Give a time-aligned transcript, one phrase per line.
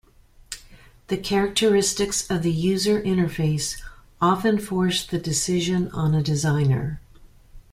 [1.09, 3.79] The characteristics of the user interface
[4.19, 6.99] often force the decision on a designer.